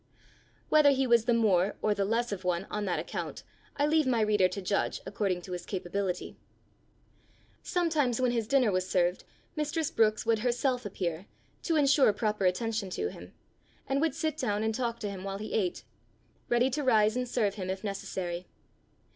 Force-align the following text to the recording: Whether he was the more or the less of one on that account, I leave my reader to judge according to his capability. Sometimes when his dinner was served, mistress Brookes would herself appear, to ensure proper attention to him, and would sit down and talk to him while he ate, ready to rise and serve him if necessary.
Whether 0.69 0.89
he 0.89 1.05
was 1.05 1.25
the 1.25 1.33
more 1.35 1.75
or 1.79 1.93
the 1.93 2.05
less 2.05 2.31
of 2.31 2.43
one 2.43 2.65
on 2.71 2.85
that 2.85 2.97
account, 2.97 3.43
I 3.77 3.85
leave 3.85 4.07
my 4.07 4.21
reader 4.21 4.47
to 4.47 4.59
judge 4.59 4.99
according 5.05 5.43
to 5.43 5.51
his 5.51 5.63
capability. 5.63 6.35
Sometimes 7.61 8.19
when 8.19 8.31
his 8.31 8.47
dinner 8.47 8.71
was 8.71 8.89
served, 8.89 9.25
mistress 9.55 9.91
Brookes 9.91 10.25
would 10.25 10.39
herself 10.39 10.87
appear, 10.87 11.27
to 11.61 11.75
ensure 11.75 12.11
proper 12.13 12.45
attention 12.47 12.89
to 12.89 13.09
him, 13.11 13.33
and 13.87 14.01
would 14.01 14.15
sit 14.15 14.37
down 14.37 14.63
and 14.63 14.73
talk 14.73 14.97
to 15.01 15.07
him 15.07 15.23
while 15.23 15.37
he 15.37 15.53
ate, 15.53 15.83
ready 16.49 16.71
to 16.71 16.83
rise 16.83 17.15
and 17.15 17.29
serve 17.29 17.53
him 17.53 17.69
if 17.69 17.83
necessary. 17.83 18.47